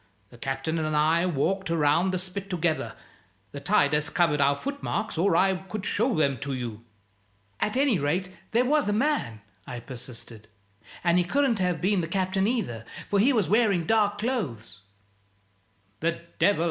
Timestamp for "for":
13.11-13.19